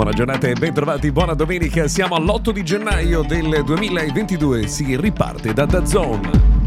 [0.00, 1.86] Buona giornata e bentrovati, buona domenica.
[1.86, 4.66] Siamo all'8 di gennaio del 2022.
[4.66, 6.59] Si riparte da DAZN.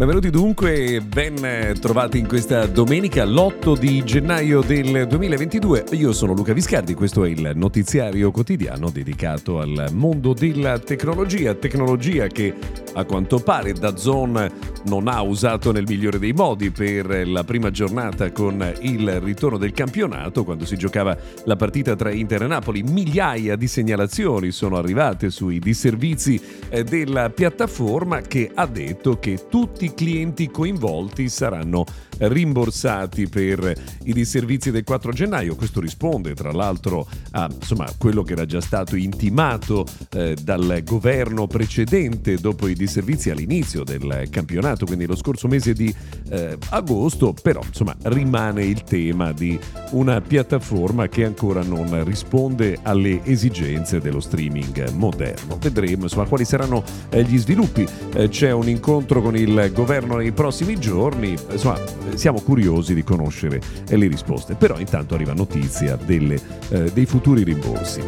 [0.00, 5.84] Benvenuti dunque, ben trovati in questa domenica, l'8 di gennaio del 2022.
[5.90, 12.28] Io sono Luca Viscardi, questo è il notiziario quotidiano dedicato al mondo della tecnologia, tecnologia
[12.28, 12.54] che
[12.94, 14.50] a quanto pare da Zone
[14.86, 19.72] non ha usato nel migliore dei modi per la prima giornata con il ritorno del
[19.72, 21.14] campionato, quando si giocava
[21.44, 22.82] la partita tra Inter e Napoli.
[22.82, 29.89] Migliaia di segnalazioni sono arrivate sui disservizi eh, della piattaforma che ha detto che tutti
[29.94, 31.84] clienti coinvolti saranno
[32.18, 33.74] rimborsati per
[34.04, 35.56] i disservizi del 4 gennaio.
[35.56, 41.46] Questo risponde tra l'altro a insomma, quello che era già stato intimato eh, dal governo
[41.46, 45.94] precedente dopo i disservizi all'inizio del campionato, quindi lo scorso mese di
[46.30, 49.58] eh, agosto, però insomma rimane il tema di
[49.90, 55.58] una piattaforma che ancora non risponde alle esigenze dello streaming moderno.
[55.58, 57.86] Vedremo insomma quali saranno eh, gli sviluppi.
[58.14, 59.79] Eh, c'è un incontro con il governo
[60.16, 61.78] nei prossimi giorni, insomma
[62.14, 66.38] siamo curiosi di conoscere le risposte, però intanto arriva notizia delle,
[66.68, 68.00] eh, dei futuri rimborsi.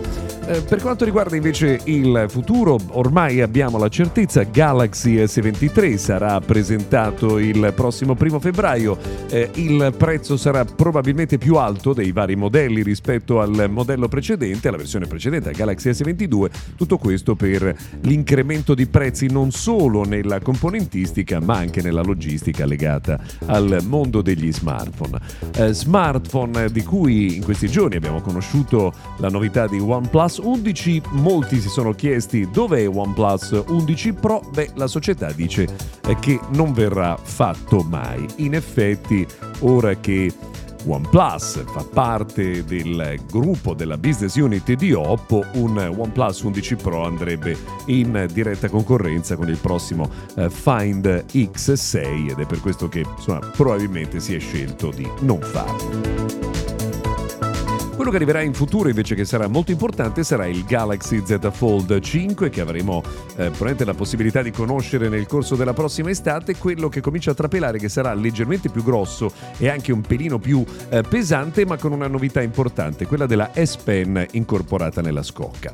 [0.44, 7.38] Eh, per quanto riguarda invece il futuro, ormai abbiamo la certezza, Galaxy S23 sarà presentato
[7.38, 8.98] il prossimo primo febbraio,
[9.30, 14.78] eh, il prezzo sarà probabilmente più alto dei vari modelli rispetto al modello precedente, alla
[14.78, 21.61] versione precedente, Galaxy S22, tutto questo per l'incremento di prezzi non solo nella componentistica ma
[21.62, 25.18] anche nella logistica legata al mondo degli smartphone.
[25.56, 31.02] Eh, smartphone di cui in questi giorni abbiamo conosciuto la novità di OnePlus OnePlus 11,
[31.12, 34.42] molti si sono chiesti dov'è OnePlus 11 Pro?
[34.52, 35.66] Beh, la società dice
[36.06, 38.26] eh, che non verrà fatto mai.
[38.36, 39.26] In effetti,
[39.60, 40.32] ora che
[40.84, 47.56] OnePlus fa parte del gruppo della business unit di Oppo, un OnePlus 11 Pro andrebbe
[47.86, 53.40] in diretta concorrenza con il prossimo eh, Find X6 ed è per questo che insomma,
[53.40, 56.51] probabilmente si è scelto di non farlo.
[58.02, 62.00] Quello che arriverà in futuro invece che sarà molto importante sarà il Galaxy Z Fold
[62.00, 66.88] 5 che avremo eh, probabilmente la possibilità di conoscere nel corso della prossima estate, quello
[66.88, 71.02] che comincia a trapelare che sarà leggermente più grosso e anche un pelino più eh,
[71.02, 75.72] pesante ma con una novità importante, quella della S Pen incorporata nella scocca.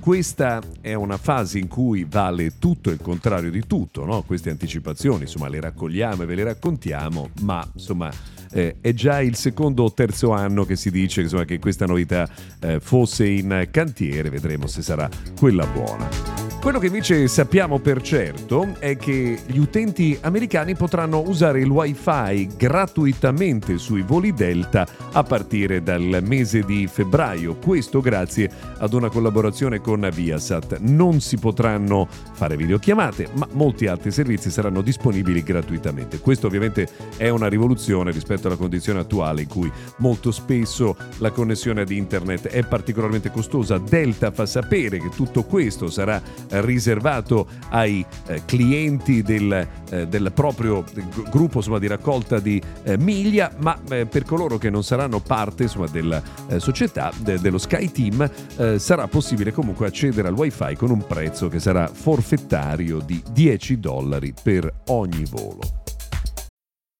[0.00, 4.22] Questa è una fase in cui vale tutto il contrario di tutto, no?
[4.22, 8.10] queste anticipazioni, insomma, le raccogliamo e ve le raccontiamo, ma insomma
[8.52, 12.28] eh, è già il secondo o terzo anno che si dice insomma, che questa novità
[12.60, 16.49] eh, fosse in cantiere, vedremo se sarà quella buona.
[16.60, 22.48] Quello che invece sappiamo per certo è che gli utenti americani potranno usare il wifi
[22.54, 29.80] gratuitamente sui voli Delta a partire dal mese di febbraio, questo grazie ad una collaborazione
[29.80, 30.80] con Viasat.
[30.80, 36.20] Non si potranno fare videochiamate, ma molti altri servizi saranno disponibili gratuitamente.
[36.20, 41.80] Questo ovviamente è una rivoluzione rispetto alla condizione attuale in cui molto spesso la connessione
[41.80, 43.78] ad internet è particolarmente costosa.
[43.78, 50.84] Delta fa sapere che tutto questo sarà riservato ai eh, clienti del, eh, del proprio
[51.30, 55.86] gruppo insomma, di raccolta di eh, miglia, ma per coloro che non saranno parte insomma,
[55.86, 56.22] della
[56.58, 58.30] società, de, dello Sky Team,
[58.78, 64.32] sarà possibile comunque accedere al wifi con un prezzo che sarà forfettario di 10 dollari
[64.42, 65.80] per ogni volo.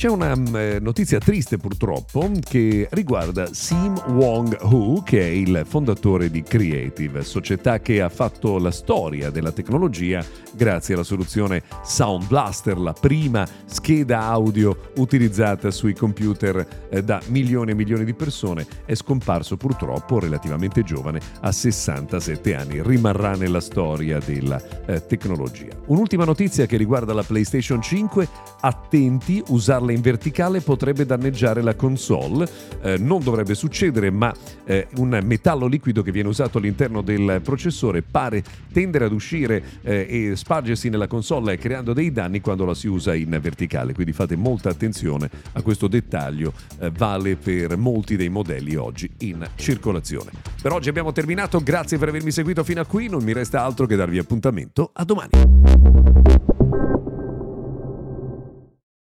[0.00, 6.42] C'è una eh, notizia triste purtroppo che riguarda Sim Wong-Hu, che è il fondatore di
[6.42, 10.24] Creative, società che ha fatto la storia della tecnologia
[10.54, 17.72] grazie alla soluzione Sound Blaster, la prima scheda audio utilizzata sui computer eh, da milioni
[17.72, 18.66] e milioni di persone.
[18.86, 22.80] È scomparso purtroppo relativamente giovane, a 67 anni.
[22.82, 25.76] Rimarrà nella storia della eh, tecnologia.
[25.88, 28.28] Un'ultima notizia che riguarda la PlayStation 5.
[28.62, 32.48] Attenti, usarla in verticale potrebbe danneggiare la console.
[32.82, 34.34] Eh, non dovrebbe succedere, ma
[34.64, 38.42] eh, un metallo liquido che viene usato all'interno del processore pare
[38.72, 43.14] tendere ad uscire eh, e spargersi nella console creando dei danni quando la si usa
[43.14, 43.92] in verticale.
[43.92, 49.46] Quindi fate molta attenzione a questo dettaglio, eh, vale per molti dei modelli oggi in
[49.56, 50.30] circolazione.
[50.60, 53.86] Per oggi abbiamo terminato, grazie per avermi seguito fino a qui, non mi resta altro
[53.86, 56.59] che darvi appuntamento a domani.